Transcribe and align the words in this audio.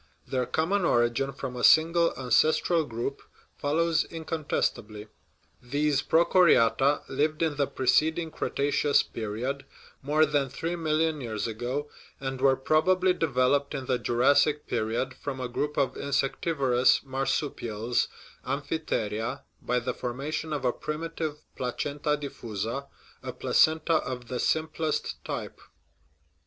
Their 0.27 0.47
common 0.47 0.83
origin 0.83 1.31
from 1.31 1.55
a 1.55 1.63
single 1.63 2.11
ancestral 2.17 2.85
group 2.85 3.21
follows 3.55 4.03
incontestably. 4.05 5.09
These 5.61 6.01
prochoriata 6.01 7.03
lived 7.07 7.43
in 7.43 7.55
the 7.55 7.67
preceding 7.67 8.31
Cretaceous 8.31 9.03
period 9.03 9.63
(more 10.01 10.25
than 10.25 10.49
three 10.49 10.75
million 10.75 11.21
years 11.21 11.45
ago), 11.45 11.87
and 12.19 12.41
were 12.41 12.55
probably 12.55 13.13
developed 13.13 13.75
in 13.75 13.85
the 13.85 13.99
Jurassic 13.99 14.65
period 14.65 15.13
from 15.13 15.39
a 15.39 15.47
group 15.47 15.77
of 15.77 15.95
insectivorous 15.95 17.03
marsupials 17.03 18.07
(amphitheria) 18.43 19.43
by 19.61 19.77
the 19.79 19.93
for 19.93 20.15
mation 20.15 20.51
of 20.51 20.65
a 20.65 20.73
primitive 20.73 21.41
placenta 21.55 22.17
diffusa, 22.17 22.87
a 23.21 23.31
placenta 23.31 23.97
of 23.97 24.29
the 24.29 24.39
simplest 24.39 25.23
type. 25.23 25.61